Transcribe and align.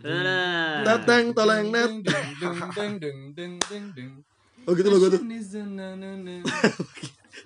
Dadah. 0.00 0.80
Tateng 0.80 1.36
toleng 1.36 1.68
net. 1.68 1.92
Oh 4.64 4.72
gitu 4.72 4.88
loh 4.88 4.96
gue 4.96 5.10
tuh. 5.12 5.20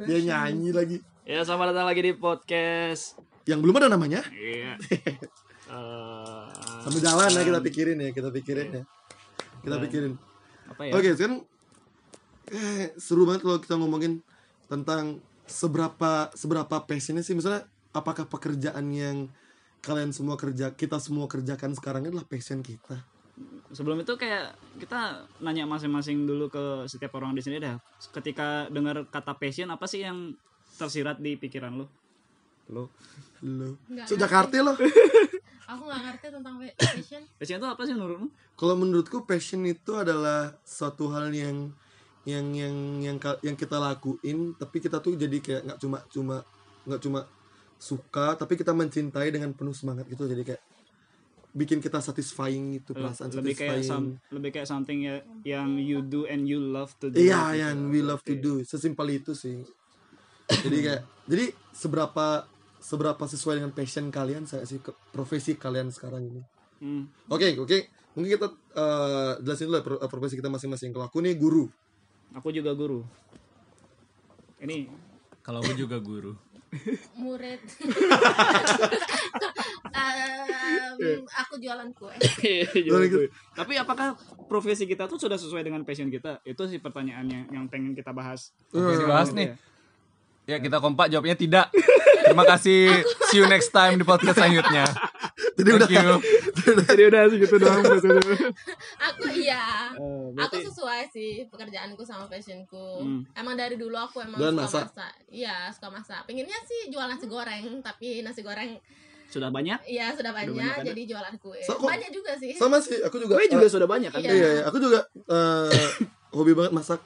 Dia 0.06 0.18
nyanyi 0.22 0.70
lagi. 0.70 1.02
Ya, 1.26 1.42
selamat 1.42 1.74
datang 1.74 1.90
lagi 1.90 2.06
di 2.06 2.14
podcast. 2.14 3.18
Yang 3.50 3.58
belum 3.66 3.74
ada 3.82 3.90
namanya. 3.90 4.22
Iya. 4.30 4.78
Eh, 5.64 6.44
Sambil 6.84 7.00
jalan 7.00 7.34
ya 7.34 7.40
kita 7.40 7.60
pikirin 7.64 7.96
ya, 7.96 8.12
kita 8.12 8.28
pikirin 8.28 8.68
ya. 8.68 8.82
Kita 9.64 9.76
pikirin. 9.80 10.12
apa 10.68 10.80
ya? 10.86 10.92
Oke, 10.92 11.08
sekarang 11.16 11.40
eh, 12.52 12.92
seru 13.00 13.24
banget 13.24 13.48
kalau 13.48 13.58
kita 13.58 13.74
ngomongin 13.80 14.20
tentang 14.68 15.24
seberapa 15.48 16.28
seberapa 16.36 16.84
passionnya 16.84 17.24
sih 17.24 17.32
misalnya 17.32 17.64
apakah 17.96 18.28
pekerjaan 18.28 18.92
yang 18.92 19.32
kalian 19.84 20.10
semua 20.16 20.40
kerja 20.40 20.72
kita 20.72 20.96
semua 20.96 21.28
kerjakan 21.28 21.76
sekarang 21.76 22.08
ini 22.08 22.16
adalah 22.16 22.26
passion 22.26 22.64
kita 22.64 23.04
Sebelum 23.74 24.06
itu 24.06 24.14
kayak 24.14 24.54
kita 24.78 25.26
nanya 25.42 25.66
masing-masing 25.66 26.22
dulu 26.22 26.46
ke 26.46 26.86
setiap 26.86 27.18
orang 27.18 27.34
di 27.34 27.42
sini 27.42 27.58
dah. 27.58 27.74
Ketika 28.14 28.70
dengar 28.70 29.02
kata 29.10 29.34
passion 29.34 29.66
apa 29.74 29.90
sih 29.90 30.06
yang 30.06 30.38
tersirat 30.78 31.18
di 31.18 31.34
pikiran 31.34 31.74
lu? 31.74 31.86
Lu. 32.70 32.86
lo 33.42 33.74
Nggak 33.90 34.06
sejak 34.06 34.30
Jakarta 34.30 34.54
loh 34.62 34.78
Aku 35.74 35.82
nggak 35.82 36.00
ngerti 36.06 36.26
tentang 36.30 36.54
fashion. 36.78 37.22
Passion 37.34 37.58
itu 37.58 37.66
apa 37.66 37.82
sih 37.82 37.94
menurut 37.98 38.22
lu? 38.22 38.28
kalau 38.54 38.78
menurutku 38.78 39.26
passion 39.26 39.66
itu 39.66 39.98
adalah 39.98 40.54
suatu 40.62 41.10
hal 41.10 41.34
yang 41.34 41.74
yang 42.24 42.46
yang 42.54 42.74
yang 43.02 43.16
yang 43.44 43.56
kita 43.58 43.76
lakuin 43.76 44.56
tapi 44.56 44.80
kita 44.80 45.02
tuh 45.02 45.18
jadi 45.18 45.36
kayak 45.42 45.62
nggak 45.68 45.78
cuma 45.82 45.98
cuma 46.08 46.36
nggak 46.86 47.00
cuma 47.02 47.20
suka 47.84 48.32
tapi 48.40 48.56
kita 48.56 48.72
mencintai 48.72 49.28
dengan 49.28 49.52
penuh 49.52 49.76
semangat 49.76 50.08
gitu 50.08 50.24
jadi 50.24 50.40
kayak 50.40 50.62
bikin 51.54 51.78
kita 51.78 52.02
satisfying 52.02 52.82
itu 52.82 52.90
perasaan 52.90 53.30
lebih 53.30 53.54
kayak 53.54 53.78
satisfying 53.78 53.86
some- 53.86 54.14
lebih 54.34 54.50
kayak 54.50 54.68
something 54.68 54.98
ya, 55.06 55.22
yang 55.46 55.78
you 55.78 56.02
do 56.02 56.26
and 56.26 56.50
you 56.50 56.58
love 56.58 56.90
to 56.98 57.06
do. 57.06 57.14
Iya, 57.14 57.54
gitu. 57.54 57.60
yang 57.62 57.76
we 57.94 58.02
love 58.02 58.24
to 58.26 58.34
do. 58.34 58.66
Sesimpel 58.66 59.22
itu 59.22 59.38
sih. 59.38 59.62
Jadi 60.50 60.76
kayak 60.82 61.02
jadi 61.30 61.54
seberapa 61.70 62.50
seberapa 62.82 63.22
sesuai 63.24 63.62
dengan 63.62 63.72
passion 63.72 64.10
kalian 64.10 64.44
saya 64.50 64.66
sih 64.66 64.82
ke 64.82 64.90
profesi 65.14 65.54
kalian 65.54 65.94
sekarang 65.94 66.26
ini. 66.26 66.42
Hmm. 66.82 67.06
Oke, 67.30 67.54
oke. 67.54 67.78
Mungkin 68.18 68.30
kita 68.34 68.50
eh, 68.74 69.32
jelasin 69.46 69.70
dulu 69.70 69.78
ya 69.78 69.84
pro- 69.86 70.02
profesi 70.10 70.34
kita 70.34 70.50
masing-masing. 70.50 70.90
Kalau 70.90 71.06
aku 71.06 71.22
nih 71.22 71.38
guru. 71.38 71.70
Aku 72.34 72.50
juga 72.50 72.74
guru. 72.74 73.06
Ini 74.58 74.90
Kalau 75.46 75.62
aku 75.62 75.78
juga 75.78 76.02
guru. 76.02 76.34
Murid. 77.14 77.60
Em, 79.94 81.22
aku 81.26 81.54
jualan 81.58 81.88
kue. 81.94 82.14
Jual 82.86 83.02
kue. 83.08 83.26
Tapi 83.54 83.74
apakah 83.78 84.18
profesi 84.46 84.84
kita 84.84 85.06
tuh 85.06 85.18
sudah 85.18 85.38
sesuai 85.38 85.62
dengan 85.62 85.82
passion 85.82 86.10
kita? 86.10 86.42
Itu 86.42 86.66
sih 86.66 86.78
pertanyaannya 86.78 87.50
yang 87.54 87.66
pengen 87.70 87.94
kita 87.94 88.10
bahas. 88.10 88.50
Oke, 88.70 88.98
dibahas 88.98 89.30
Gitu 89.30 89.38
nih. 89.38 89.48
ya. 89.48 89.56
Ya 90.44 90.56
kita 90.60 90.76
kompak 90.76 91.08
jawabnya 91.08 91.36
tidak. 91.38 91.66
Terima 92.24 92.44
kasih. 92.44 93.00
See 93.32 93.40
you 93.40 93.48
next 93.48 93.72
time 93.72 93.96
di 93.96 94.04
podcast 94.04 94.36
selanjutnya. 94.36 94.84
Jadi 95.34 95.68
udah 95.68 95.88
Thank 95.88 95.98
you. 95.98 96.16
Jadi 96.86 97.02
udah 97.04 97.22
segitu 97.26 97.54
doang. 97.58 97.82
Aku 97.82 99.24
iya. 99.34 99.90
Eh, 99.92 100.40
Aku 100.40 100.54
sesuai 100.56 101.10
sih 101.10 101.42
pekerjaanku 101.46 102.02
sama 102.02 102.26
fashionku. 102.26 103.02
Hmm. 103.02 103.22
Emang 103.32 103.54
dari 103.54 103.74
dulu 103.74 103.94
aku 103.94 104.22
emang 104.22 104.38
Dan 104.38 104.54
suka 104.54 104.62
masak? 104.64 104.84
masak. 104.88 105.12
Iya, 105.26 105.56
suka 105.70 105.88
masak. 105.90 106.20
Pengennya 106.24 106.58
sih 106.62 106.88
jual 106.88 107.06
nasi 107.06 107.26
goreng, 107.26 107.82
tapi 107.82 108.22
nasi 108.22 108.40
goreng 108.40 108.78
sudah 109.24 109.50
banyak. 109.50 109.82
iya 109.84 110.14
sudah 110.14 110.30
banyak, 110.30 110.54
banyak 110.54 110.74
ada? 110.78 110.86
jadi 110.86 111.02
jualan 111.10 111.34
kue. 111.42 111.58
So, 111.58 111.74
kok- 111.74 111.90
banyak 111.90 112.14
juga 112.14 112.38
sih. 112.38 112.54
sama 112.54 112.78
sih, 112.78 113.02
aku 113.02 113.18
juga. 113.18 113.34
Kue 113.34 113.50
juga 113.50 113.66
eh, 113.66 113.72
sudah 113.72 113.88
banyak 113.88 114.10
kan? 114.10 114.20
Iya. 114.20 114.30
Iya, 114.30 114.48
iya, 114.52 114.62
aku 114.62 114.78
juga 114.78 115.02
eh, 115.10 115.74
hobi 116.30 116.54
banget 116.54 116.70
masak 116.70 117.00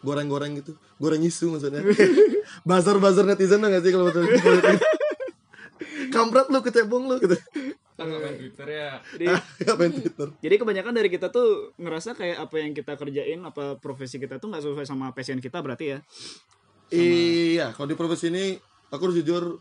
goreng-goreng 0.00 0.54
gitu. 0.54 0.78
Goreng 0.96 1.18
isu 1.20 1.50
maksudnya. 1.50 1.82
Bazar-bazar 2.68 3.26
netizen 3.26 3.58
enggak 3.58 3.82
sih 3.82 3.90
kalau 3.90 4.06
betul. 4.06 4.30
Kampret 6.16 6.46
lu 6.48 6.58
kecebong 6.64 7.04
lu 7.08 7.16
gitu. 7.20 7.36
Twitter 7.96 8.68
ya. 8.68 8.90
Jadi, 9.16 9.26
Ngapain 9.64 9.92
Twitter? 9.92 10.28
jadi 10.44 10.54
kebanyakan 10.60 10.92
dari 10.92 11.08
kita 11.08 11.32
tuh 11.32 11.72
ngerasa 11.80 12.12
kayak 12.12 12.44
apa 12.44 12.56
yang 12.60 12.72
kita 12.76 12.92
kerjain, 12.96 13.40
apa 13.40 13.80
profesi 13.80 14.20
kita 14.20 14.36
tuh 14.36 14.52
nggak 14.52 14.62
sesuai 14.64 14.84
sama 14.84 15.12
passion 15.16 15.40
kita 15.40 15.64
berarti 15.64 15.96
ya. 15.96 15.98
Iya, 16.92 17.74
kalau 17.74 17.88
di 17.90 17.96
profesi 17.98 18.30
ini 18.30 18.54
aku 18.92 19.10
harus 19.10 19.16
jujur 19.18 19.58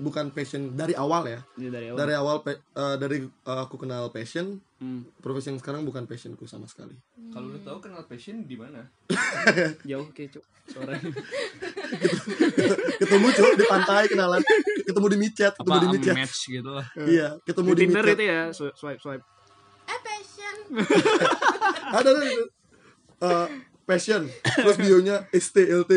bukan 0.00 0.32
passion 0.32 0.72
dari 0.74 0.96
awal 0.96 1.28
ya. 1.28 1.40
Jadi 1.56 1.70
dari 1.70 1.86
awal. 1.88 1.98
Dari 2.00 2.14
awal 2.16 2.36
eh, 2.48 2.96
dari 2.96 3.18
eh, 3.28 3.60
aku 3.60 3.76
kenal 3.76 4.08
passion, 4.10 4.60
Hmm, 4.76 5.08
profesi 5.18 5.48
yang 5.48 5.56
sekarang 5.56 5.82
bukan 5.82 6.04
passionku 6.04 6.44
sama 6.44 6.64
sekali. 6.64 6.92
Kalau 7.32 7.48
lu 7.48 7.56
tahu 7.58 7.80
kenal 7.80 8.04
passion 8.04 8.44
di 8.44 8.54
mana? 8.54 8.84
jauh 9.88 10.12
kayak 10.12 10.36
cuk 10.36 10.44
suaranya. 10.68 11.10
Ketemu 13.00 13.26
cuy 13.30 13.52
di 13.54 13.64
pantai 13.64 14.04
kenalan, 14.04 14.42
ketemu 14.78 15.06
di 15.08 15.18
micet, 15.18 15.52
ketemu 15.54 15.72
Apa 15.72 15.80
di 15.80 15.88
micet. 15.90 16.14
match 16.14 16.38
gitu 16.46 16.70
lah. 16.70 16.86
Iya, 16.94 17.28
ketemu 17.42 17.68
Di 17.68 17.72
di 17.72 17.80
Tinder 17.82 18.04
micet. 18.04 18.14
itu 18.14 18.24
ya 18.26 18.40
swi- 18.50 18.74
swipe 18.74 19.00
swipe. 19.00 19.24
Eh 19.86 19.98
passion. 19.98 20.56
Ada 21.96 22.08
ada. 22.10 22.20
ada. 22.20 22.44
Eh, 23.16 23.46
passion, 23.82 24.22
terus 24.42 24.76
bionya 24.76 25.24
STLT. 25.30 25.92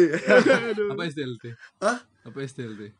Apa 0.88 1.01
STLT? 1.03 1.44
Hah? 1.79 1.97
Apa 2.23 2.38
STLT? 2.41 2.95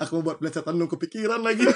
aku 0.00 0.10
mau 0.16 0.24
buat 0.24 0.40
pelesetan 0.40 0.72
lu 0.74 0.86
kepikiran 0.86 1.42
lagi. 1.42 1.66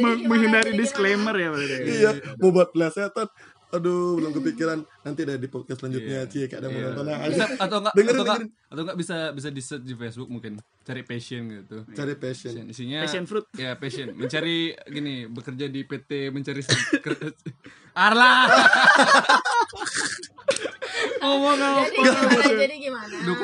Menghindari 0.00 0.70
disclaimer 0.74 1.34
ya 1.34 1.48
berarti. 1.48 1.82
iya, 1.86 2.10
mau 2.36 2.50
buat 2.50 2.70
pelesetan. 2.70 3.28
Aduh, 3.70 4.18
belum 4.18 4.34
kepikiran. 4.34 4.82
Nanti 5.00 5.22
deh 5.22 5.38
di 5.38 5.46
podcast 5.46 5.78
selanjutnya, 5.78 6.26
Iya. 6.26 6.26
Cie, 6.26 6.50
kayak 6.50 6.58
ada 6.58 6.68
mau 6.68 6.74
Iya. 6.74 6.86
nonton 6.90 7.06
Bisa, 7.06 7.22
aja. 7.22 7.44
atau 7.54 7.76
enggak 7.78 7.94
Dengerin, 7.94 8.10
atau 8.10 8.18
enggak 8.18 8.38
dengerin. 8.42 8.50
atau 8.66 8.82
enggak 8.82 8.98
bisa 8.98 9.16
bisa 9.30 9.48
di 9.48 9.62
search 9.62 9.84
di 9.86 9.94
Facebook 9.94 10.26
mungkin 10.28 10.52
cari 10.82 11.02
passion 11.02 11.42
gitu. 11.46 11.76
Cari 11.88 12.14
passion. 12.16 12.50
Passion. 12.50 12.66
Isinya 12.66 12.98
Passion 13.06 13.24
fruit. 13.24 13.46
Ya, 13.54 13.70
passion. 13.74 14.10
Mencari 14.12 14.56
gini, 14.84 15.14
bekerja 15.24 15.66
di 15.66 15.80
PT 15.84 16.10
mencari 16.28 16.66
Arla. 17.96 18.32
Ngomong 21.20 21.54
apa? 21.54 21.84
Jadi 21.86 21.96
gimana? 22.02 22.42
Jadi 22.58 22.76
gimana? 22.80 23.14
Duh. 23.22 23.36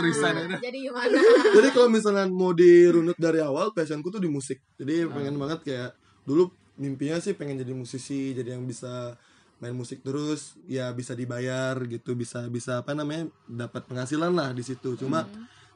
Jadi 0.58 0.78
gimana? 0.86 1.16
Jadi 1.54 1.68
kalau 1.70 1.88
misalnya 1.88 2.24
mau 2.26 2.50
dirunut 2.50 3.14
dari 3.16 3.38
awal, 3.38 3.70
passionku 3.70 4.08
tuh 4.08 4.18
di 4.18 4.26
musik. 4.26 4.58
Jadi 4.74 5.06
pengen 5.06 5.36
banget 5.36 5.60
kayak 5.62 5.90
dulu 6.26 6.50
mimpinya 6.76 7.16
sih 7.22 7.32
pengen 7.32 7.62
jadi 7.62 7.72
musisi, 7.72 8.36
jadi 8.36 8.58
yang 8.58 8.68
bisa 8.68 9.16
main 9.56 9.72
musik 9.72 10.04
terus, 10.04 10.60
ya 10.68 10.92
bisa 10.92 11.16
dibayar 11.16 11.72
gitu, 11.88 12.12
bisa 12.12 12.44
bisa 12.52 12.84
apa 12.84 12.92
namanya 12.92 13.32
dapat 13.48 13.88
penghasilan 13.88 14.34
lah 14.36 14.52
di 14.52 14.60
situ. 14.60 15.00
Cuma 15.00 15.24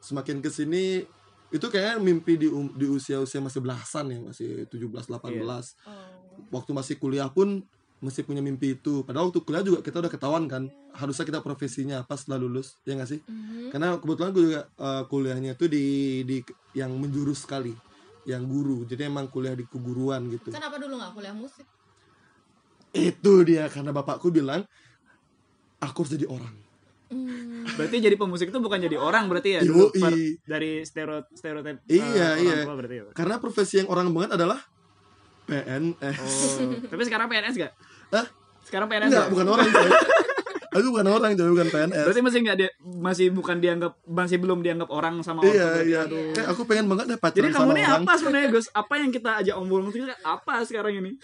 semakin 0.05 0.45
ke 0.45 0.53
sini 0.53 1.01
itu 1.51 1.67
kayaknya 1.67 1.97
mimpi 1.99 2.37
di 2.37 2.47
um- 2.47 2.77
di 2.77 2.87
usia-usia 2.87 3.41
masih 3.41 3.65
belasan 3.65 4.13
ya, 4.13 4.19
masih 4.21 4.69
17 4.69 5.09
18. 5.09 5.73
Oh. 5.89 5.97
Waktu 6.53 6.71
masih 6.77 6.95
kuliah 7.01 7.33
pun 7.33 7.65
masih 8.01 8.25
punya 8.25 8.45
mimpi 8.45 8.77
itu. 8.77 9.05
Padahal 9.05 9.33
waktu 9.33 9.41
kuliah 9.45 9.65
juga 9.65 9.81
kita 9.81 10.01
udah 10.05 10.13
ketahuan 10.13 10.45
kan, 10.49 10.69
harusnya 10.93 11.25
kita 11.25 11.41
profesinya 11.41 12.05
apa 12.05 12.17
setelah 12.17 12.41
lulus, 12.41 12.77
ya 12.85 12.97
nggak 12.97 13.09
sih? 13.09 13.21
Mhm. 13.25 13.71
karena 13.71 13.97
kebetulan 14.03 14.31
gue 14.35 14.45
juga 14.51 14.61
uh, 14.83 15.03
kuliahnya 15.07 15.55
tuh 15.55 15.71
di 15.71 16.21
di 16.27 16.43
yang 16.75 16.91
menjurus 16.99 17.47
sekali 17.47 17.71
yang 18.23 18.45
guru 18.45 18.85
jadi 18.85 19.07
emang 19.07 19.27
kuliah 19.27 19.53
di 19.53 19.65
keguruan 19.65 20.29
gitu 20.29 20.51
Kenapa 20.51 20.77
dulu 20.77 20.97
nggak 20.97 21.13
kuliah 21.13 21.33
musik? 21.33 21.65
itu 22.91 23.33
dia 23.47 23.71
karena 23.71 23.91
bapakku 23.91 24.29
bilang 24.29 24.67
aku 25.79 26.03
harus 26.03 26.15
jadi 26.15 26.27
orang 26.27 26.55
Hmm. 27.11 27.67
Berarti 27.75 27.99
jadi 27.99 28.15
pemusik 28.15 28.55
itu 28.55 28.63
bukan 28.63 28.79
jadi 28.79 28.95
orang 28.95 29.27
berarti 29.27 29.59
ya? 29.59 29.61
Dulu 29.67 29.91
per- 29.91 30.15
dari 30.47 30.87
stereo 30.87 31.27
stereotip 31.35 31.83
eh, 31.83 31.99
Iya, 31.99 32.29
orang 32.31 32.39
iya. 32.39 32.59
tua 32.63 32.75
berarti 32.79 32.95
ya. 32.95 33.05
karena 33.11 33.35
profesi 33.43 33.83
yang 33.83 33.91
orang 33.91 34.15
banget 34.15 34.39
adalah 34.39 34.63
PNS 35.43 36.19
Oh, 36.23 36.79
tapi 36.87 37.03
sekarang 37.03 37.27
PNS 37.27 37.55
gak? 37.59 37.73
Hah? 38.15 38.27
Sekarang 38.63 38.87
PNS 38.87 39.11
enggak 39.11 39.27
gak? 39.27 39.33
bukan 39.35 39.47
orang. 39.51 39.67
aku 40.71 40.87
bukan 40.95 41.07
orang 41.11 41.31
coy 41.35 41.51
bukan 41.51 41.69
PNS 41.69 42.05
Berarti 42.07 42.23
masih 42.23 42.39
nggak 42.47 42.57
dia 42.57 42.71
masih 42.81 43.27
bukan 43.35 43.57
dianggap 43.59 43.93
masih 44.07 44.37
belum 44.39 44.59
dianggap 44.63 44.89
orang 44.95 45.19
sama 45.27 45.43
orang 45.43 45.51
iya 45.51 45.67
berarti. 45.67 45.91
iya 45.91 46.01
Aduh. 46.07 46.39
Eh, 46.39 46.47
aku 46.47 46.63
pengen 46.67 46.87
banget 46.87 47.05
deh 47.11 47.19
pacaran 47.19 47.43
Jadi 47.43 47.49
kamu 47.51 47.71
orang. 47.75 48.03
apa 48.07 48.13
sebenarnya 48.15 48.49
Gus? 48.55 48.67
Apa 48.71 48.95
yang 49.03 49.11
kita 49.11 49.31
ajak 49.43 49.55
omong 49.59 49.91
itu 49.91 50.07
apa 50.23 50.53
sekarang 50.63 50.95
ini? 51.03 51.19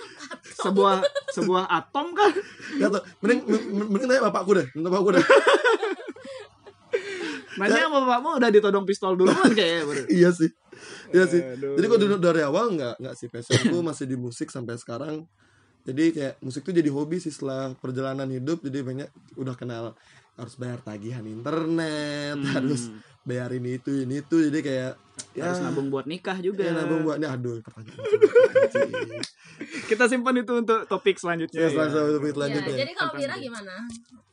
Sebuah 0.59 1.03
sebuah 1.31 1.71
atom 1.71 2.11
kan? 2.11 2.33
Nggak 2.75 2.91
mending 3.23 3.41
mending 3.71 4.09
tanya 4.11 4.23
bapakku 4.27 4.53
deh. 4.59 4.67
Bapakku 4.75 5.11
deh. 5.15 5.25
Nanya 7.57 7.89
sama 7.89 8.05
bapakmu 8.05 8.37
udah 8.37 8.51
ditodong 8.53 8.85
pistol 8.85 9.17
duluan 9.17 9.49
kayaknya 9.57 10.05
iya 10.13 10.29
sih. 10.29 10.51
Iya 11.15 11.25
sih. 11.25 11.41
Jadi 11.41 11.87
kok 11.89 11.99
dari 12.21 12.43
awal 12.45 12.75
nggak 12.77 13.01
nggak 13.01 13.15
sih? 13.17 13.33
Passionku 13.33 13.81
masih 13.89 14.05
di 14.05 14.17
musik 14.19 14.53
sampai 14.53 14.77
sekarang 14.77 15.25
jadi 15.87 16.05
kayak 16.11 16.35
musik 16.41 16.61
tuh 16.61 16.75
jadi 16.75 16.91
hobi 16.91 17.17
sih 17.17 17.31
setelah 17.31 17.71
perjalanan 17.75 18.27
hidup 18.29 18.59
jadi 18.61 18.83
banyak 18.83 19.09
udah 19.35 19.55
kenal 19.55 19.85
harus 20.35 20.55
bayar 20.55 20.79
tagihan 20.81 21.23
internet 21.23 22.37
Hmm. 22.37 22.51
harus 22.53 22.91
bayar 23.23 23.51
ini 23.51 23.77
itu 23.77 24.03
ini 24.03 24.21
itu 24.21 24.37
jadi 24.45 24.59
kayak 24.61 24.93
ya 25.33 25.43
Harus 25.45 25.61
nabung 25.61 25.89
buat 25.89 26.05
nikah 26.05 26.37
juga. 26.39 26.61
ya, 26.61 26.73
nabung 26.73 27.03
buat 27.03 27.17
ini 27.17 27.27
aduh 27.27 27.59
pertanyaan 27.59 27.99
kita 29.89 30.05
simpan 30.07 30.37
itu 30.37 30.53
untuk 30.55 30.85
topik 30.85 31.17
selanjutnya 31.17 31.57
Ya, 31.57 31.67
ya. 31.67 31.73
selanjutnya 31.73 32.13
topik 32.13 32.27
Ya, 32.27 32.35
selanjutnya. 32.37 32.77
jadi 32.77 32.93
kalau 32.93 33.13
Mira 33.17 33.35
gimana? 33.37 33.75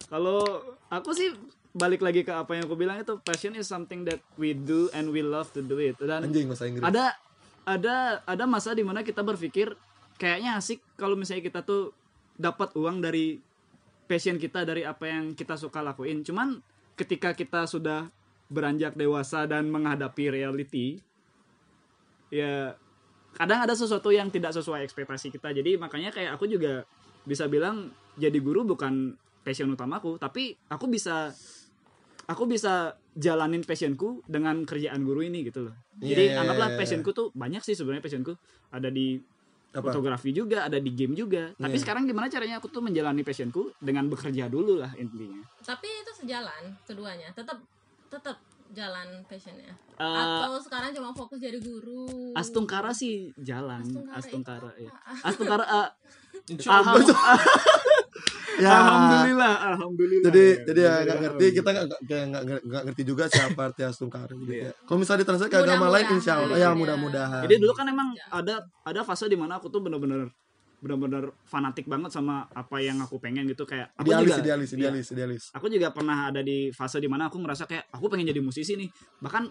Kalau 0.05 0.41
aku 0.89 1.09
sih 1.11 1.29
balik 1.73 2.01
lagi 2.01 2.21
ke 2.21 2.29
apa 2.29 2.53
yang 2.53 2.63
aku 2.63 2.75
bilang 2.75 3.00
itu 3.00 3.17
passion 3.19 3.53
is 3.53 3.65
something 3.65 4.03
that 4.03 4.21
we 4.35 4.53
do 4.53 4.91
and 4.91 5.09
we 5.09 5.21
love 5.21 5.50
to 5.50 5.61
do 5.61 5.79
it 5.79 5.97
dan 5.97 6.21
Anjing 6.21 6.45
bahasa 6.45 6.67
Inggris. 6.67 6.83
ada 6.83 7.17
ada 7.63 7.95
ada 8.23 8.44
masa 8.45 8.71
di 8.71 8.83
mana 8.83 9.01
kita 9.01 9.21
berpikir 9.21 9.73
kayaknya 10.18 10.57
asik 10.60 10.81
kalau 10.95 11.18
misalnya 11.18 11.44
kita 11.45 11.62
tuh 11.65 11.94
dapat 12.38 12.74
uang 12.74 13.04
dari 13.04 13.38
passion 14.10 14.38
kita 14.38 14.65
dari 14.68 14.83
apa 14.83 15.10
yang 15.10 15.33
kita 15.33 15.56
suka 15.57 15.81
lakuin. 15.81 16.21
Cuman 16.25 16.60
ketika 16.94 17.33
kita 17.33 17.65
sudah 17.65 18.10
beranjak 18.51 18.94
dewasa 18.94 19.50
dan 19.50 19.71
menghadapi 19.74 20.30
reality 20.30 21.01
ya 22.30 22.77
kadang 23.33 23.65
ada 23.65 23.74
sesuatu 23.74 24.13
yang 24.13 24.30
tidak 24.30 24.54
sesuai 24.54 24.86
ekspektasi 24.86 25.33
kita. 25.33 25.50
Jadi 25.54 25.77
makanya 25.77 26.13
kayak 26.13 26.38
aku 26.38 26.45
juga 26.45 26.86
bisa 27.25 27.50
bilang 27.50 27.89
jadi 28.13 28.38
guru 28.38 28.62
bukan 28.68 29.18
passion 29.42 29.74
utamaku 29.74 30.21
tapi 30.21 30.54
aku 30.69 30.86
bisa 30.88 31.33
aku 32.30 32.48
bisa 32.48 32.95
jalanin 33.13 33.65
passionku 33.65 34.24
dengan 34.25 34.63
kerjaan 34.63 35.01
guru 35.04 35.25
ini 35.25 35.45
gitu 35.45 35.69
loh. 35.69 35.75
Jadi 36.00 36.30
Iya, 36.30 36.33
iya, 36.38 36.39
anggaplah 36.42 36.69
iya, 36.71 36.75
iya. 36.77 36.80
passionku 36.81 37.10
tuh 37.12 37.27
banyak 37.36 37.62
sih 37.62 37.75
sebenarnya 37.75 38.04
passionku. 38.06 38.33
Ada 38.74 38.89
di 38.89 39.19
Apa? 39.73 39.89
fotografi 39.89 40.29
juga 40.29 40.63
ada 40.63 40.77
di 40.77 40.89
game 40.89 41.13
juga 41.13 41.49
tapi 41.51 41.73
Iya. 41.73 41.81
sekarang 41.81 42.05
gimana 42.05 42.29
caranya 42.29 42.57
aku 42.57 42.67
tuh 42.67 42.79
menjalani 42.79 43.21
passionku 43.21 43.73
dengan 43.77 44.05
bekerja 44.05 44.45
dulu 44.45 44.77
lah 44.77 44.93
intinya 44.93 45.41
Tapi 45.59 45.87
itu 45.87 46.11
sejalan 46.15 46.77
keduanya. 46.83 47.31
Tetap 47.31 47.57
tetap 48.07 48.37
jalan 48.69 49.21
passionnya. 49.23 49.73
Eh, 49.93 50.03
Atau 50.03 50.57
sekarang 50.59 50.89
cuma 50.91 51.09
fokus 51.11 51.37
jadi 51.37 51.57
guru. 51.57 52.33
Astungkara 52.33 52.89
sih 52.91 53.33
jalan 53.35 53.81
Astungkara 53.81 54.17
Astungkara, 54.17 54.69
itu 54.71 54.83
ya 54.83 54.91
apa? 54.91 55.13
Astungkara 55.23 55.63
eh, 55.65 55.89
Insya 56.47 56.69
alham- 56.75 56.97
Ya. 58.55 58.69
alhamdulillah 58.71 59.53
alhamdulillah 59.71 60.25
Jadi 60.27 60.44
Ya, 60.44 60.61
jadi 60.63 60.79
ya 60.79 60.94
nggak 61.01 61.17
ngerti 61.19 61.45
kita 61.55 61.69
nggak 61.73 61.88
nggak- 62.61 62.83
ngerti 62.85 63.01
juga 63.03 63.23
siapa 63.25 63.61
arti 63.65 63.81
Astungkara 63.81 64.29
gitu. 64.31 64.45
Iya. 64.47 64.69
ya. 64.69 64.71
Kalau 64.83 64.97
misalnya 64.97 65.21
ditranslate 65.21 65.50
ke 65.50 65.57
agama 65.59 65.85
lain 65.89 66.05
insya 66.11 66.33
Allah 66.38 66.55
ya 66.55 66.69
mudah-mudahan. 66.71 67.41
Jadi 67.44 67.55
dulu 67.57 67.73
kan 67.73 67.85
emang 67.88 68.13
ada 68.29 68.55
ada 68.83 69.01
fase 69.01 69.25
di 69.25 69.33
mana 69.33 69.57
aku 69.57 69.67
tuh 69.67 69.79
bener-bener 69.79 70.29
bener-bener 70.77 71.31
fanatik 71.41 71.88
banget 71.88 72.11
sama 72.11 72.44
apa 72.51 72.75
yang 72.77 73.00
aku 73.00 73.15
pengen 73.15 73.47
gitu 73.47 73.63
kayak 73.63 73.95
aku 73.95 74.03
idealis 74.05 74.27
juga 74.27 74.41
idealis 74.44 74.67
iya. 74.67 74.75
idealis 74.77 75.07
idealis. 75.09 75.44
aku 75.55 75.71
juga 75.71 75.88
pernah 75.89 76.27
ada 76.27 76.44
di 76.44 76.69
fase 76.69 77.00
di 77.00 77.07
mana 77.07 77.31
aku 77.31 77.39
ngerasa 77.39 77.63
kayak 77.63 77.88
aku 77.88 78.11
pengen 78.11 78.27
jadi 78.27 78.44
musisi 78.44 78.75
nih 78.75 78.91
bahkan 79.17 79.47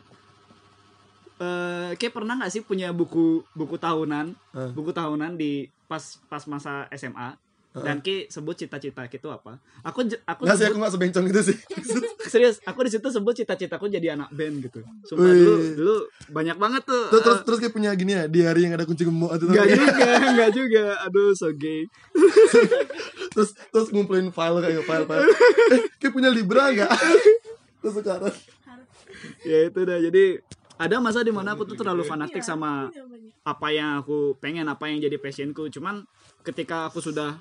eh 1.41 1.97
kayak 1.97 2.13
pernah 2.13 2.37
nggak 2.37 2.53
sih 2.53 2.61
punya 2.61 2.93
buku 2.93 3.43
buku 3.51 3.75
tahunan 3.77 4.37
Eh. 4.53 4.71
buku 4.71 4.93
tahunan 4.93 5.35
di 5.35 5.65
pas 5.89 6.05
pas 6.29 6.45
masa 6.45 6.85
SMA 6.93 7.33
dan 7.75 7.99
ki 7.99 8.29
sebut 8.29 8.53
cita-cita 8.55 9.09
gitu 9.09 9.29
apa 9.29 9.57
aku 9.81 10.05
aku 10.23 10.41
Nggak 10.45 10.57
sih 10.57 10.65
aku 10.65 10.69
sebut, 10.69 10.81
nggak 10.81 10.93
sebencong 10.93 11.25
gitu 11.27 11.41
sih. 11.41 11.57
serius 12.27 12.61
aku 12.63 12.85
di 12.85 12.93
situ 12.93 13.09
sebut 13.09 13.33
cita-citaku 13.33 13.89
jadi 13.89 14.13
anak 14.13 14.29
band 14.29 14.61
gitu 14.61 14.85
sumpah 15.03 15.25
Wih. 15.25 15.41
dulu 15.41 15.55
dulu 15.73 15.97
banyak 16.29 16.57
banget 16.57 16.83
tuh 16.85 17.09
terus 17.09 17.23
terus 17.23 17.39
eh, 17.39 17.45
terus 17.49 17.59
kayak 17.59 17.73
punya 17.73 17.91
gini 17.93 18.13
ya 18.13 18.25
di 18.29 18.41
hari 18.45 18.69
yang 18.69 18.77
ada 18.77 18.85
kunci 18.85 19.03
gemuk 19.03 19.33
atau 19.33 19.49
Enggak 19.49 19.69
juga, 19.69 20.09
enggak 20.23 20.51
juga. 20.53 20.85
Aduh, 21.03 21.33
so 21.33 21.49
gay. 21.51 21.89
terus 23.33 23.51
terus 23.69 23.89
ngumpulin 23.89 24.29
file 24.29 24.61
kayak 24.61 24.85
file 24.85 25.07
file. 25.07 25.25
eh, 25.73 25.81
kayak 25.97 26.13
punya 26.13 26.29
libra 26.29 26.69
nggak? 26.71 26.91
terus 27.81 27.95
sekarang 27.97 28.35
Ya 29.43 29.59
itu 29.65 29.81
dah. 29.81 29.99
Jadi 29.99 30.25
ada 30.77 30.97
masa 30.99 31.23
di 31.23 31.31
mana 31.31 31.55
aku 31.55 31.63
tuh 31.65 31.79
terlalu 31.79 32.03
fanatik 32.03 32.43
sama 32.43 32.91
apa 33.43 33.69
yang 33.71 33.97
aku 33.97 34.35
pengen, 34.39 34.67
apa 34.67 34.87
yang 34.87 34.99
jadi 34.99 35.15
passionku. 35.17 35.71
Cuman 35.71 36.03
ketika 36.43 36.91
aku 36.91 36.99
sudah 36.99 37.39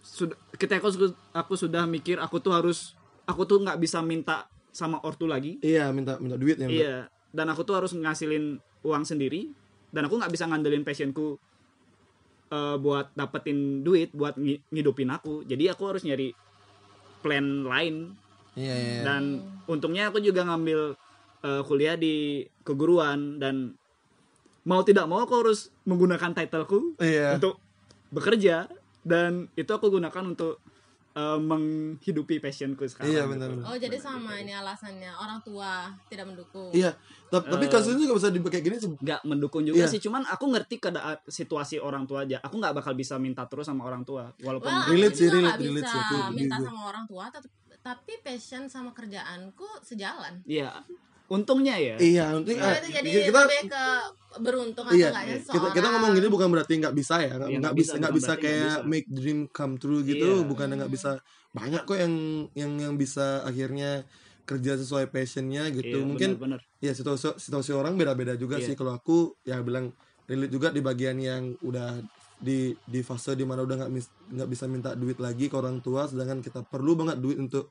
sudah 0.00 0.36
ketika 0.54 0.80
aku, 0.80 1.12
aku 1.32 1.54
sudah 1.54 1.84
mikir 1.84 2.16
aku 2.16 2.40
tuh 2.40 2.52
harus 2.52 2.96
aku 3.24 3.44
tuh 3.44 3.60
nggak 3.60 3.78
bisa 3.78 4.00
minta 4.00 4.48
sama 4.70 5.02
ortu 5.02 5.26
lagi. 5.26 5.58
iya 5.60 5.90
minta 5.90 6.16
minta 6.18 6.38
duit 6.38 6.56
ya. 6.56 6.66
Iya. 6.66 6.96
Dan 7.30 7.46
aku 7.48 7.62
tuh 7.62 7.78
harus 7.78 7.92
ngasilin 7.92 8.58
uang 8.82 9.04
sendiri 9.04 9.50
dan 9.90 10.06
aku 10.06 10.16
nggak 10.16 10.30
bisa 10.30 10.46
ngandelin 10.46 10.82
passionku 10.82 11.38
eh, 12.50 12.76
buat 12.78 13.12
dapetin 13.12 13.82
duit 13.82 14.10
buat 14.10 14.34
ngi- 14.34 14.62
ngidupin 14.68 15.10
aku. 15.10 15.42
Jadi 15.44 15.68
aku 15.68 15.82
harus 15.86 16.02
nyari 16.02 16.32
plan 17.20 17.62
lain 17.62 18.16
Iya 18.58 18.74
iya. 18.74 19.00
dan 19.06 19.22
untungnya 19.66 20.10
aku 20.10 20.18
juga 20.18 20.42
ngambil 20.42 20.96
eh, 21.40 21.62
kuliah 21.62 21.94
di 21.94 22.42
keguruan 22.64 23.38
dan 23.38 23.76
mau 24.64 24.82
tidak 24.82 25.06
mau 25.06 25.22
aku 25.22 25.34
harus 25.38 25.70
menggunakan 25.84 26.32
titleku 26.32 26.98
Iya. 26.98 27.38
untuk 27.38 27.60
bekerja 28.10 28.66
dan 29.02 29.30
itu 29.54 29.68
aku 29.68 29.88
gunakan 29.90 30.24
untuk 30.26 30.60
eh, 31.10 31.40
menghidupi 31.40 32.38
passionku 32.38 32.86
sekarang 32.86 33.10
Iya 33.10 33.22
gitu. 33.22 33.32
benar 33.34 33.48
benar. 33.50 33.64
Oh 33.66 33.74
jadi 33.74 33.98
sama 33.98 34.38
ini 34.38 34.52
alasannya 34.52 35.10
orang 35.10 35.42
tua 35.42 35.90
tidak 36.06 36.22
mendukung. 36.24 36.70
Iya. 36.70 36.94
Tapi, 37.26 37.50
tapi 37.50 37.64
Eh. 37.66 37.68
kasusnya 37.68 37.98
juga 38.00 38.14
bisa 38.16 38.30
dipakai 38.30 38.60
gini 38.60 38.76
sih. 38.76 38.90
nggak 38.92 39.20
mendukung 39.24 39.62
juga 39.62 39.74
Iya. 39.76 39.90
sih 39.90 39.98
cuman 39.98 40.22
aku 40.24 40.44
ngerti 40.46 40.78
keadaan 40.78 41.18
situasi 41.24 41.78
orang 41.78 42.06
tua 42.06 42.22
aja 42.22 42.38
aku 42.38 42.54
nggak 42.56 42.74
bakal 42.74 42.92
bisa 42.92 43.18
minta 43.18 43.42
terus 43.44 43.66
sama 43.66 43.82
orang 43.84 44.02
tua 44.02 44.30
walaupun 44.38 44.70
Well, 44.70 44.86
Relate 44.88 45.16
sih, 45.16 45.26
relate, 45.26 45.58
nggak 45.58 45.58
relate 45.60 45.82
bisa 45.82 45.98
sih, 46.00 46.20
minta 46.32 46.56
sama 46.60 46.80
orang 46.86 47.04
tua, 47.04 47.24
tapi, 47.28 47.48
tapi 47.80 48.12
passion 48.20 48.62
sama 48.66 48.90
kerjaanku 48.90 49.66
sejalan. 49.82 50.38
iya 50.44 50.78
untungnya 51.30 51.74
ya 51.78 51.94
Iya, 51.96 52.24
nanti 52.34 52.58
Nah, 52.58 52.74
jadi 52.82 53.08
kita 53.30 53.40
lebih 53.46 53.62
ke 53.70 53.84
beruntung 54.42 54.86
atau 54.86 54.96
iya, 54.98 55.08
enggaknya 55.10 55.36
kita 55.38 55.46
seorang. 55.46 55.74
kita 55.74 55.86
ngomong 55.90 56.10
gini 56.18 56.28
bukan 56.28 56.48
berarti 56.50 56.72
nggak 56.78 56.94
bisa 56.94 57.14
ya, 57.22 57.32
nggak 57.38 57.50
Iya, 57.50 57.58
nggak 57.58 57.60
nggak 57.62 57.74
bisa 57.78 57.92
bisa, 57.94 58.00
nggak 58.00 58.14
bisa 58.18 58.32
kayak 58.38 58.74
bisa. 58.76 58.88
make 58.90 59.08
dream 59.10 59.38
come 59.50 59.74
true 59.78 60.02
gitu, 60.02 60.28
Iya. 60.42 60.46
bukan 60.46 60.66
nggak 60.74 60.92
bisa 60.92 61.10
banyak 61.50 61.82
kok 61.86 61.98
yang 61.98 62.14
yang 62.54 62.72
yang 62.78 62.94
bisa 62.94 63.42
akhirnya 63.42 63.90
kerja 64.46 64.72
sesuai 64.78 65.06
passionnya 65.10 65.70
gitu. 65.70 66.02
Iya, 66.02 66.06
Mungkin 66.06 66.30
bener-bener. 66.38 66.60
ya 66.82 66.92
situasi 66.94 67.38
situasi 67.38 67.70
orang 67.74 67.94
beda-beda 67.94 68.34
juga 68.34 68.58
Iya. 68.58 68.66
sih. 68.70 68.74
Kalau 68.74 68.94
aku 68.94 69.38
ya 69.46 69.62
bilang 69.62 69.94
relate 70.26 70.50
juga 70.50 70.68
di 70.70 70.82
bagian 70.82 71.18
yang 71.18 71.54
udah 71.62 72.02
di 72.40 72.72
di 72.82 73.00
fase 73.04 73.36
di 73.36 73.44
mana 73.46 73.62
udah 73.62 73.76
nggak 73.86 73.90
nggak 74.34 74.48
bisa 74.48 74.64
minta 74.66 74.90
duit 74.98 75.18
lagi 75.18 75.46
ke 75.46 75.54
orang 75.54 75.78
tua, 75.78 76.06
sedangkan 76.06 76.42
kita 76.42 76.66
perlu 76.66 76.94
banget 76.98 77.18
duit 77.22 77.38
untuk 77.38 77.70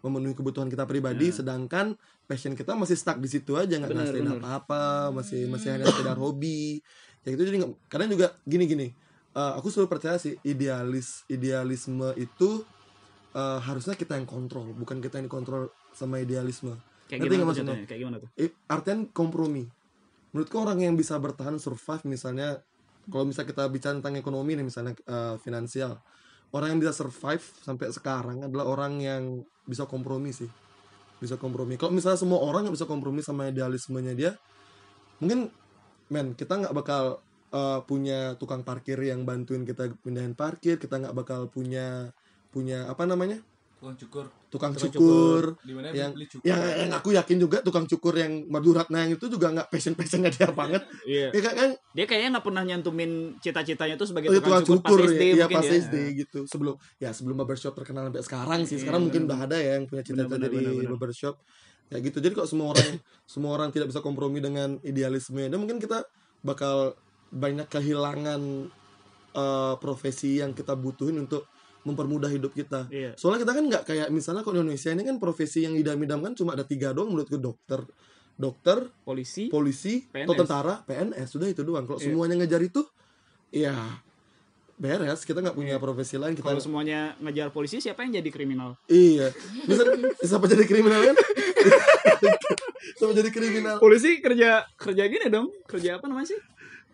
memenuhi 0.00 0.34
kebutuhan 0.34 0.68
kita 0.68 0.84
pribadi, 0.84 1.28
sedangkan 1.32 1.96
passion 2.24 2.52
kita 2.52 2.74
masih 2.74 2.94
stuck 2.94 3.18
di 3.18 3.28
situ 3.28 3.54
aja 3.54 3.76
nggak 3.76 3.90
ngasihin 3.92 4.28
apa-apa, 4.38 5.10
masih 5.10 5.46
masih 5.48 5.68
hanya 5.72 5.86
sekedar 5.86 6.16
hobi. 6.16 6.80
Ya 7.22 7.34
itu 7.34 7.42
jadi 7.42 7.56
nggak- 7.62 7.76
kadang 7.88 8.08
juga 8.10 8.36
gini-gini. 8.44 8.92
eh, 9.36 9.52
aku 9.52 9.68
selalu 9.68 9.92
percaya 9.92 10.16
sih 10.16 10.32
idealis 10.40 11.20
idealisme 11.28 12.08
itu 12.16 12.64
eh, 13.36 13.58
harusnya 13.60 13.92
kita 13.92 14.16
yang 14.16 14.24
kontrol, 14.24 14.72
bukan 14.72 14.96
kita 14.96 15.20
yang 15.20 15.28
dikontrol 15.28 15.68
sama 15.92 16.16
idealisme. 16.16 16.72
kayak 17.06 17.20
Ngerti 17.20 17.34
gimana 17.36 17.48
maksudnya? 17.52 17.76
kayak 17.84 18.00
gimana 18.00 18.16
tuh 18.16 18.30
artian 18.66 19.00
kompromi. 19.12 19.68
Menurutku 20.32 20.56
orang 20.56 20.80
yang 20.80 20.96
bisa 20.96 21.20
bertahan 21.20 21.60
survive 21.60 22.04
misalnya 22.08 22.60
kalau 23.06 23.28
misalnya 23.28 23.52
kita 23.52 23.62
bicara 23.68 23.94
tentang 24.00 24.16
ekonomi 24.16 24.56
nih 24.56 24.64
misalnya 24.64 24.96
eh, 25.04 25.36
finansial, 25.38 26.00
orang 26.54 26.76
yang 26.76 26.80
bisa 26.82 26.94
survive 26.94 27.42
sampai 27.62 27.90
sekarang 27.90 28.46
adalah 28.46 28.66
orang 28.68 29.02
yang 29.02 29.22
bisa 29.66 29.88
kompromi 29.88 30.30
sih. 30.30 30.48
Bisa 31.18 31.40
kompromi. 31.40 31.80
Kalau 31.80 31.90
misalnya 31.96 32.20
semua 32.20 32.44
orang 32.44 32.68
yang 32.68 32.74
bisa 32.76 32.84
kompromi 32.84 33.24
sama 33.24 33.48
idealismenya 33.48 34.12
dia, 34.12 34.32
mungkin 35.18 35.48
men 36.12 36.36
kita 36.36 36.60
nggak 36.60 36.74
bakal 36.76 37.18
eh, 37.50 37.80
punya 37.88 38.36
tukang 38.36 38.62
parkir 38.62 39.00
yang 39.00 39.24
bantuin 39.24 39.64
kita 39.64 39.90
pindahin 40.04 40.36
parkir, 40.36 40.76
kita 40.76 41.00
nggak 41.02 41.16
bakal 41.16 41.48
punya 41.50 42.12
punya 42.52 42.88
apa 42.88 43.04
namanya 43.04 43.42
Tukang 43.76 43.92
cukur. 44.00 44.26
tukang, 44.48 44.72
Tukang 44.72 44.88
cukur, 44.88 45.44
Di 45.60 45.76
mana 45.76 45.92
yang 45.92 46.16
beli 46.16 46.24
cukur? 46.26 46.48
yang, 46.48 46.60
yang 46.64 46.90
aku 46.96 47.12
yakin 47.12 47.36
juga 47.36 47.60
tukang 47.60 47.84
cukur 47.84 48.16
yang 48.16 48.32
Maduratna 48.48 49.04
yang 49.04 49.20
itu 49.20 49.28
juga 49.28 49.52
nggak 49.52 49.68
passion 49.68 49.92
passionnya 49.92 50.32
dia 50.32 50.48
banget 50.64 50.80
iya 51.04 51.28
ya 51.28 51.40
kan, 51.44 51.70
dia 51.92 52.04
kayaknya 52.08 52.28
nggak 52.40 52.46
pernah 52.48 52.62
nyantumin 52.64 53.10
cita-citanya 53.36 54.00
tuh 54.00 54.08
sebagai 54.08 54.32
oh, 54.32 54.34
ya, 54.34 54.40
tukang, 54.40 54.64
tukang 54.64 54.80
cukur, 54.80 54.96
cukur 54.96 54.98
pas 55.04 55.12
SD 55.12 55.22
ya, 55.22 55.28
ya 55.28 55.44
mungkin 55.44 55.56
pas 55.60 55.68
ya. 55.68 55.74
SD 55.84 55.96
gitu 56.24 56.38
sebelum 56.48 56.74
ya 56.96 57.10
sebelum 57.12 57.36
barbershop 57.36 57.74
terkenal 57.76 58.08
sampai 58.08 58.24
sekarang 58.24 58.60
sih 58.64 58.74
Iya, 58.74 58.82
sekarang 58.88 59.00
mungkin 59.04 59.22
bener. 59.28 59.30
udah 59.36 59.38
ada 59.44 59.56
ya 59.60 59.72
yang 59.76 59.84
punya 59.84 60.02
cita-cita 60.02 60.36
jadi 60.40 60.56
bener, 60.56 60.72
bener. 60.72 60.90
barbershop 60.96 61.34
ya 61.86 61.96
gitu 62.00 62.18
jadi 62.18 62.32
kok 62.32 62.48
semua 62.48 62.72
orang 62.72 62.88
semua 63.28 63.50
orang 63.54 63.68
tidak 63.70 63.92
bisa 63.92 64.00
kompromi 64.00 64.40
dengan 64.40 64.80
idealisme 64.80 65.44
dan 65.44 65.58
mungkin 65.60 65.76
kita 65.76 66.00
bakal 66.40 66.96
banyak 67.28 67.68
kehilangan 67.68 68.40
eh, 69.36 69.74
profesi 69.76 70.40
yang 70.40 70.56
kita 70.56 70.72
butuhin 70.72 71.20
untuk 71.20 71.44
mempermudah 71.86 72.26
hidup 72.28 72.50
kita. 72.50 72.90
Iya. 72.90 73.14
soalnya 73.14 73.46
kita 73.46 73.52
kan 73.54 73.64
nggak 73.70 73.82
kayak 73.86 74.08
misalnya 74.10 74.42
kalau 74.42 74.58
di 74.58 74.66
Indonesia 74.66 74.90
ini 74.90 75.06
kan 75.06 75.16
profesi 75.22 75.62
yang 75.62 75.78
idam-idamkan 75.78 76.34
cuma 76.34 76.58
ada 76.58 76.66
tiga 76.66 76.90
doang 76.90 77.14
menurutku 77.14 77.38
dokter 77.38 77.86
dokter 78.36 78.84
polisi 79.06 79.48
polisi 79.48 80.04
PNS. 80.10 80.26
atau 80.28 80.34
tentara 80.36 80.74
PNS 80.84 81.28
sudah 81.30 81.48
itu 81.48 81.62
doang. 81.62 81.86
Kalau 81.86 81.96
Iya. 81.96 82.10
semuanya 82.10 82.34
ngejar 82.42 82.60
itu 82.60 82.82
ya 83.48 83.72
beres. 84.76 85.24
Kita 85.24 85.40
nggak 85.40 85.56
punya 85.56 85.80
profesi 85.80 86.20
lain 86.20 86.36
kita 86.36 86.44
kalau 86.44 86.60
semuanya 86.60 87.16
ngejar 87.16 87.48
polisi 87.48 87.80
siapa 87.80 88.04
yang 88.04 88.20
jadi 88.20 88.28
kriminal? 88.28 88.76
Iya. 88.92 89.32
Bisa 89.64 89.82
siapa 90.20 90.44
jadi 90.50 90.68
kriminal 90.68 91.00
kan? 91.00 91.16
Siapa 92.96 93.12
jadi 93.12 93.28
kriminal? 93.28 93.76
Polisi 93.76 94.22
kerja 94.24 94.64
kerja 94.78 95.02
gini 95.04 95.26
dong. 95.28 95.52
Kerja 95.68 96.00
apa 96.00 96.08
namanya 96.08 96.32
sih? 96.32 96.40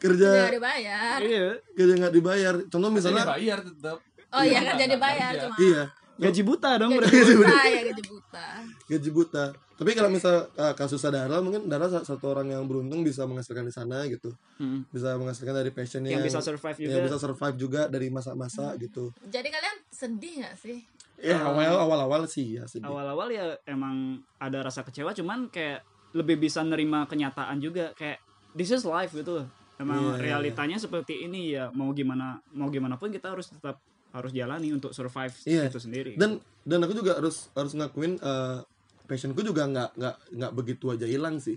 Kerja 0.03 0.51
Nggak 0.51 0.55
dibayar. 0.59 1.19
Iya. 1.23 1.49
Kerja 1.79 1.95
nggak 1.95 2.15
dibayar. 2.15 2.55
Contoh 2.67 2.91
Misalnya 2.91 3.23
misalnya 3.23 3.35
bayar 3.39 3.59
tetap. 3.63 3.99
Oh 4.33 4.43
iya 4.43 4.59
Nggak- 4.59 4.71
kan? 4.71 4.81
jadi 4.81 4.97
bayar 4.97 5.31
kerja. 5.31 5.43
cuma 5.43 5.57
iya 5.59 5.83
gaji 6.13 6.43
buta 6.43 6.71
dong 6.77 6.91
gaji 6.93 7.01
berarti. 7.03 7.35
buta 7.35 7.61
ya 7.67 7.81
gaji 7.89 8.03
buta. 8.05 8.47
Gaji 8.85 9.11
buta. 9.11 9.45
Tapi 9.73 9.91
kalau 9.93 10.09
misal 10.09 10.35
uh, 10.55 10.71
kasus 10.73 11.03
Dara 11.03 11.41
mungkin 11.41 11.67
Dara 11.67 11.89
sa- 11.89 12.05
satu 12.05 12.31
orang 12.31 12.47
yang 12.49 12.63
beruntung 12.65 13.03
bisa 13.03 13.25
menghasilkan 13.25 13.65
di 13.65 13.75
sana 13.75 14.05
gitu. 14.07 14.31
Hmm. 14.57 14.85
bisa 14.87 15.17
menghasilkan 15.17 15.53
dari 15.53 15.69
passionnya. 15.69 16.13
Yang 16.13 16.31
bisa 16.31 16.41
survive 16.41 16.77
juga. 16.79 16.93
yang 16.93 17.03
bisa 17.03 17.19
survive 17.19 17.57
juga 17.57 17.81
dari 17.87 18.07
masa-masa 18.09 18.77
gitu. 18.77 19.11
Jadi 19.25 19.49
kalian 19.49 19.77
sedih 19.89 20.35
gak 20.43 20.55
sih? 20.57 20.79
Ya 21.19 21.43
awal 21.43 21.75
awal 21.77 21.99
awal 22.03 22.23
sih 22.27 22.55
ya 22.55 22.65
sedih. 22.65 22.85
awal-awal 22.85 23.29
ya 23.29 23.45
emang 23.65 24.21
ada 24.37 24.59
rasa 24.61 24.83
kecewa 24.83 25.11
cuman 25.13 25.49
kayak 25.49 25.83
lebih 26.13 26.39
bisa 26.39 26.61
nerima 26.61 27.05
kenyataan 27.05 27.59
juga. 27.59 27.91
Kayak 27.93 28.21
this 28.53 28.71
is 28.71 28.85
life 28.85 29.11
gitu 29.11 29.43
emang 29.77 29.99
Iya, 29.99 30.13
iya, 30.13 30.21
realitanya 30.21 30.77
seperti 30.77 31.25
ini 31.25 31.53
ya 31.53 31.73
mau 31.73 31.91
gimana 31.91 32.37
mau 32.53 32.69
gimana 32.69 32.95
pun 32.95 33.09
kita 33.09 33.33
harus 33.33 33.51
tetap 33.51 33.81
harus 34.13 34.31
jalani 34.31 34.69
untuk 34.71 34.93
survive 34.93 35.33
Iya. 35.45 35.69
itu 35.69 35.81
sendiri 35.81 36.15
dan 36.21 36.37
dan 36.63 36.79
aku 36.85 36.93
juga 36.95 37.17
harus 37.17 37.49
harus 37.57 37.73
ngakuin 37.73 38.21
uh, 38.21 38.61
passionku 39.09 39.41
juga 39.43 39.67
nggak 39.67 39.91
nggak 39.99 40.17
nggak 40.37 40.53
begitu 40.53 40.93
aja 40.93 41.05
hilang 41.05 41.41
sih 41.41 41.57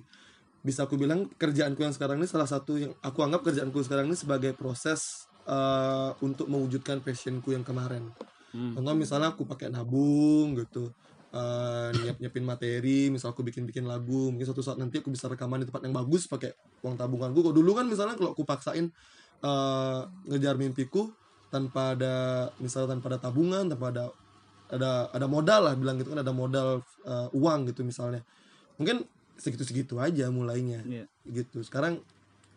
bisa 0.66 0.90
aku 0.90 0.98
bilang 0.98 1.30
kerjaanku 1.38 1.86
yang 1.86 1.94
sekarang 1.94 2.18
ini 2.18 2.26
salah 2.26 2.50
satu 2.50 2.74
yang 2.76 2.92
aku 3.00 3.22
anggap 3.22 3.46
kerjaanku 3.46 3.86
sekarang 3.86 4.10
ini 4.10 4.18
sebagai 4.18 4.58
proses 4.58 5.30
uh, 5.46 6.18
untuk 6.20 6.50
mewujudkan 6.50 7.00
passionku 7.00 7.54
yang 7.54 7.62
kemarin 7.62 8.10
Hmm. 8.56 8.72
contoh 8.72 8.96
misalnya 8.96 9.36
aku 9.36 9.44
pakai 9.44 9.68
nabung 9.68 10.56
gitu 10.56 10.88
uh, 11.36 11.92
nyiap 11.92 12.24
nyiapin 12.24 12.48
materi 12.48 13.12
misal 13.12 13.36
aku 13.36 13.44
bikin 13.44 13.68
bikin 13.68 13.84
lagu 13.84 14.32
mungkin 14.32 14.48
suatu 14.48 14.64
saat 14.64 14.80
nanti 14.80 15.04
aku 15.04 15.12
bisa 15.12 15.28
rekaman 15.28 15.60
di 15.60 15.68
tempat 15.68 15.84
yang 15.84 15.92
bagus 15.92 16.24
pakai 16.24 16.56
uang 16.80 16.96
tabunganku 16.96 17.44
kok 17.44 17.52
dulu 17.52 17.76
kan 17.76 17.84
misalnya 17.84 18.16
kalau 18.16 18.32
aku 18.32 18.48
paksain 18.48 18.88
uh, 19.44 20.08
ngejar 20.32 20.56
mimpiku 20.56 21.12
tanpa 21.56 21.96
ada 21.96 22.16
misalnya 22.60 23.00
tanpa 23.00 23.16
ada 23.16 23.20
tabungan 23.24 23.64
tanpa 23.72 23.96
ada 23.96 24.04
ada 24.68 24.92
ada 25.16 25.28
modal 25.32 25.72
lah 25.72 25.74
bilang 25.80 25.96
gitu 25.96 26.12
kan 26.12 26.20
ada 26.20 26.36
modal 26.36 26.84
uh, 27.08 27.28
uang 27.32 27.72
gitu 27.72 27.88
misalnya 27.88 28.20
mungkin 28.76 29.08
segitu 29.40 29.64
segitu 29.64 29.96
aja 30.04 30.28
mulainya 30.28 30.84
Iya. 30.84 31.06
gitu 31.32 31.64
sekarang 31.64 32.04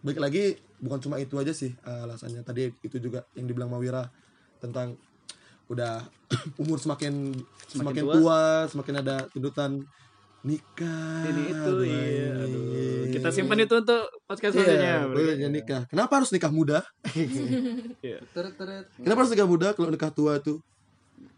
balik 0.02 0.18
lagi 0.18 0.44
bukan 0.82 0.98
cuma 0.98 1.22
itu 1.22 1.38
aja 1.38 1.54
sih 1.54 1.70
uh, 1.86 2.06
alasannya 2.10 2.42
tadi 2.42 2.70
itu 2.82 2.98
juga 2.98 3.22
yang 3.38 3.46
dibilang 3.46 3.70
Mawira 3.70 4.10
tentang 4.58 4.98
udah 5.68 6.02
umur 6.62 6.80
semakin 6.80 7.34
semakin, 7.68 8.02
tua. 8.02 8.14
tua. 8.18 8.42
semakin 8.72 8.94
ada 9.04 9.16
tuntutan 9.30 9.84
nikah 10.46 11.22
ini 11.28 11.42
itu 11.50 11.72
aduh, 11.74 11.84
iya 11.84 12.30
aduh. 12.46 12.64
Kita 13.10 13.28
simpan 13.34 13.58
itu 13.58 13.74
untuk 13.74 14.02
podcast 14.30 14.54
Iya, 14.54 14.62
selanjutnya 14.62 14.94
bolehnya 15.10 15.48
nikah. 15.50 15.82
Kenapa 15.90 16.22
harus 16.22 16.30
nikah 16.30 16.52
muda? 16.54 16.78
Iya. 18.06 18.22
Kenapa 19.02 19.18
harus 19.26 19.32
nikah 19.34 19.48
muda 19.50 19.74
kalau 19.74 19.90
nikah 19.90 20.14
tua 20.14 20.38
tuh 20.38 20.62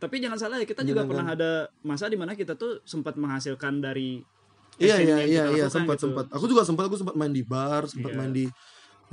tapi 0.00 0.20
jangan 0.20 0.36
salah 0.36 0.56
ya 0.60 0.64
kita 0.68 0.80
juga 0.84 1.04
pernah 1.04 1.32
ada 1.36 1.68
masa 1.80 2.08
di 2.08 2.16
mana 2.16 2.32
kita 2.32 2.56
tuh 2.56 2.80
sempat 2.84 3.16
menghasilkan 3.16 3.80
dari 3.80 4.20
Iya 4.80 4.96
iya 4.96 5.16
iya 5.28 5.44
kita 5.44 5.56
iya 5.60 5.66
sempat 5.68 6.00
gitu. 6.00 6.08
sempat. 6.08 6.24
Aku 6.32 6.48
juga 6.48 6.64
sempat 6.64 6.88
aku 6.88 6.96
sempat 6.96 7.12
main 7.12 7.28
di 7.28 7.44
bar, 7.44 7.84
sempat 7.84 8.12
Iya. 8.12 8.18
main 8.20 8.32
di 8.32 8.44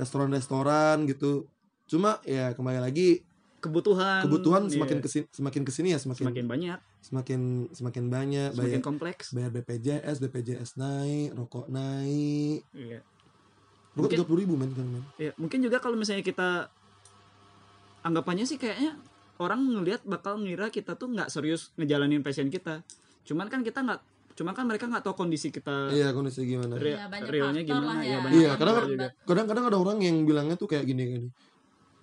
restoran-restoran 0.00 1.04
gitu. 1.04 1.44
Cuma 1.84 2.16
ya 2.24 2.56
kembali 2.56 2.80
lagi 2.80 3.20
kebutuhan. 3.60 4.22
kebutuhan 4.24 4.62
iya, 4.64 4.72
semakin 4.80 4.98
ke 5.02 5.08
sini 5.10 5.26
semakin 5.34 5.62
ke 5.66 5.72
sini 5.74 5.88
ya 5.92 5.98
semakin 5.98 6.24
semakin 6.30 6.46
banyak 6.46 6.78
semakin 7.00 7.70
semakin 7.70 8.04
banyak 8.06 8.50
semakin 8.52 8.70
bayar 8.74 8.84
kompleks. 8.84 9.26
bayar 9.30 9.50
BPJS 9.50 10.16
BPJS 10.18 10.70
naik 10.76 11.32
rokok 11.32 11.66
naik. 11.68 12.66
Iya. 12.70 13.00
rokok 13.00 13.96
Mungkin- 13.96 14.14
tiga 14.14 14.26
puluh 14.26 14.40
ribu 14.42 14.54
men 14.54 14.70
kan 14.72 14.84
men? 14.84 15.02
Ya, 15.16 15.32
mungkin 15.34 15.58
juga 15.58 15.78
kalau 15.78 15.94
misalnya 15.94 16.22
kita 16.22 16.68
anggapannya 18.00 18.44
sih 18.44 18.56
kayaknya 18.56 18.94
orang 19.38 19.60
ngelihat 19.64 20.02
bakal 20.04 20.38
ngira 20.38 20.68
kita 20.68 20.94
tuh 20.94 21.08
nggak 21.08 21.28
serius 21.28 21.70
ngejalanin 21.74 22.20
passion 22.20 22.48
kita. 22.48 22.82
Cuman 23.22 23.46
kan 23.46 23.60
kita 23.60 23.80
nggak, 23.80 24.00
cuman 24.34 24.52
kan 24.52 24.64
mereka 24.64 24.86
nggak 24.86 25.02
tahu 25.02 25.14
kondisi 25.16 25.48
kita. 25.48 25.90
iya 25.90 26.10
kondisi 26.10 26.42
gimana? 26.42 26.74
Re- 26.74 26.96
ya 26.96 27.06
banyak 27.06 27.28
realnya 27.28 27.60
faktor 27.60 27.74
gimana? 27.74 27.86
Lah 27.88 27.98
ya, 27.98 28.08
ya 28.08 28.18
banyak 28.18 28.36
iya 28.36 28.50
kadang 28.54 28.76
kadang-kadang 29.24 29.64
ada 29.66 29.78
orang 29.78 29.98
yang 30.00 30.16
bilangnya 30.22 30.54
tuh 30.54 30.66
kayak 30.66 30.84
gini 30.84 31.02
gini. 31.08 31.28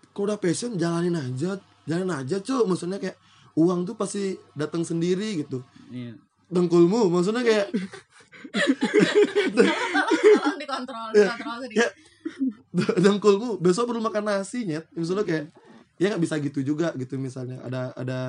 Kalau 0.09 0.31
udah 0.31 0.39
passion 0.39 0.75
jalanin 0.75 1.13
aja 1.13 1.59
jalanin 1.83 2.11
aja 2.13 2.39
cuy 2.39 2.63
maksudnya 2.65 2.97
kayak 2.97 3.17
uang 3.55 3.87
tuh 3.87 3.95
pasti 3.95 4.35
datang 4.53 4.83
sendiri 4.83 5.43
gitu. 5.43 5.63
Iya. 5.91 6.19
dengkulmu 6.45 7.09
maksudnya 7.09 7.41
kayak 7.41 7.73
tolong 10.29 10.57
dikontrol 10.61 11.09
dikontrol 11.09 11.57
sedikit. 11.65 11.81
Ya 11.81 11.87
dengkulmu 12.75 13.57
besok 13.61 13.89
perlu 13.89 14.01
makan 14.03 14.23
nasi 14.27 14.67
nyet. 14.67 14.85
Misalnya 14.93 15.25
kayak 15.25 15.45
ya 15.95 16.11
nggak 16.11 16.21
bisa 16.21 16.35
gitu 16.43 16.59
juga 16.61 16.91
gitu 16.99 17.15
misalnya. 17.17 17.63
Ada 17.63 17.95
ada 17.95 18.19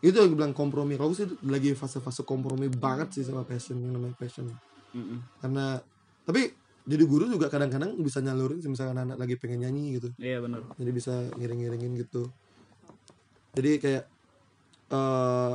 itu 0.00 0.16
yang 0.16 0.32
bilang 0.36 0.54
kompromi. 0.54 0.96
Kalau 0.96 1.12
aku 1.12 1.16
sih 1.16 1.28
lagi 1.44 1.74
fase-fase 1.76 2.24
kompromi 2.24 2.68
banget 2.70 3.20
sih 3.20 3.24
sama 3.24 3.44
passion 3.44 3.80
yang 3.80 3.96
namanya 3.96 4.16
passion. 4.16 4.48
Mm-mm. 4.90 5.22
karena 5.38 5.78
tapi 6.26 6.50
jadi 6.82 7.06
guru 7.06 7.30
juga 7.30 7.46
kadang-kadang 7.46 7.94
bisa 8.02 8.18
nyalurin 8.18 8.58
sih 8.58 8.66
misalkan 8.66 8.98
anak 8.98 9.22
lagi 9.22 9.38
pengen 9.38 9.62
nyanyi 9.62 10.02
gitu. 10.02 10.10
Iya 10.18 10.42
benar. 10.42 10.66
jadi 10.74 10.90
bisa 10.90 11.14
ngiring-ngiringin 11.38 11.94
gitu. 12.02 12.26
Jadi 13.54 13.78
kayak 13.78 14.04
eh 14.90 15.54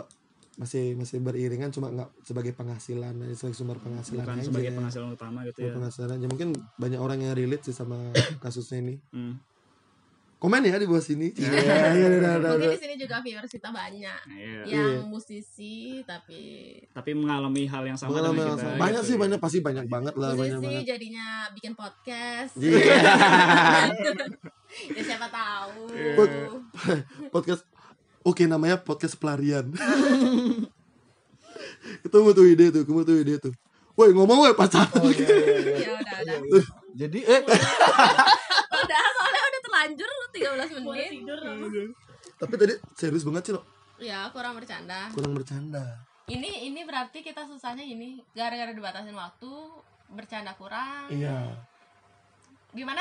masih 0.56 0.96
masih 0.96 1.20
beriringan 1.20 1.68
cuma 1.68 1.90
nggak 1.90 2.10
sebagai 2.22 2.52
penghasilan 2.52 3.14
aja 3.20 3.34
sebagai 3.36 3.54
sumber 3.54 3.78
penghasilan 3.78 4.24
Bukan 4.24 4.34
aja 4.34 4.46
sebagai 4.46 4.72
penghasilan 4.74 5.08
utama 5.12 5.38
gitu 5.44 5.58
Sumber 5.58 5.62
ya. 5.62 5.74
penghasilan 5.76 6.10
aja 6.14 6.26
mungkin 6.26 6.48
banyak 6.74 6.98
orang 6.98 7.18
yang 7.20 7.34
relate 7.34 7.62
sih 7.62 7.74
sama 7.74 7.98
kasusnya 8.40 8.78
ini 8.80 8.96
Hmm. 9.12 9.36
komen 10.38 10.62
ya 10.62 10.78
di 10.78 10.86
bawah 10.86 11.02
sini 11.02 11.34
iya 11.34 11.50
iya 11.60 11.60
iya 11.60 11.92
iya, 11.92 12.08
iya. 12.16 12.38
mungkin 12.40 12.70
di 12.70 12.78
sini 12.78 12.94
juga 12.96 13.18
viewers 13.20 13.50
kita 13.50 13.68
banyak 13.70 14.20
Iya. 14.30 14.62
yang 14.70 15.06
musisi 15.06 16.02
tapi 16.02 16.42
Tapi 16.90 17.10
mengalami 17.12 17.66
hal 17.66 17.82
yang 17.86 17.94
sama 17.94 18.10
Pengalaman 18.14 18.34
dengan 18.34 18.46
yang 18.46 18.56
kita. 18.56 18.66
sama. 18.66 18.78
banyak 18.80 18.98
gitu 18.98 19.06
sih 19.06 19.12
ya. 19.12 19.20
banyak 19.20 19.38
pasti 19.42 19.58
banyak 19.60 19.86
banget 19.88 20.14
lah 20.16 20.30
banyak 20.32 20.54
musisi 20.54 20.66
banget 20.72 20.84
jadinya 20.88 21.26
bikin 21.52 21.74
podcast 21.74 22.54
Iya. 22.56 22.80
ya 24.92 25.02
siapa 25.04 25.28
tahu 25.28 25.84
podcast 27.30 27.64
oke 28.26 28.44
namanya 28.50 28.82
podcast 28.82 29.16
pelarian. 29.16 29.70
Ketemu 32.02 32.30
tuh 32.34 32.46
ide 32.50 32.66
tuh 32.74 32.82
ketemu 32.82 33.02
tuh 33.06 33.16
ide 33.22 33.36
tuh. 33.38 33.54
Woi 33.96 34.12
ngomong 34.12 34.44
woi 34.44 34.54
pacar. 34.58 34.90
Ya 34.92 35.94
udah 35.96 36.18
udah. 36.26 36.66
Jadi 37.00 37.20
eh. 37.24 37.42
Udah 38.76 39.04
soalnya 39.16 39.42
udah 39.46 39.62
terlanjur 39.62 40.10
13 40.36 40.84
menit. 40.84 41.12
tapi 42.36 42.54
tadi 42.60 42.74
serius 43.00 43.24
banget 43.24 43.44
sih 43.48 43.54
lo. 43.56 43.64
Ya 44.02 44.28
kurang 44.36 44.60
bercanda. 44.60 45.08
Kurang 45.16 45.40
bercanda. 45.40 46.04
Ini 46.28 46.68
ini 46.68 46.84
berarti 46.84 47.24
kita 47.24 47.48
susahnya 47.48 47.86
ini 47.86 48.20
gara-gara 48.36 48.74
dibatasin 48.76 49.16
waktu 49.16 49.52
bercanda 50.12 50.52
kurang. 50.60 51.08
Iya. 51.08 51.56
Gimana 52.76 53.00